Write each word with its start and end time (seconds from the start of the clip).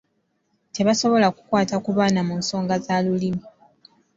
Tebasobola 0.75 1.27
kukwata 1.35 1.75
ku 1.83 1.89
baana 1.97 2.21
mu 2.27 2.33
nsonga 2.41 2.75
za 2.85 2.95
Lulimi. 3.05 3.43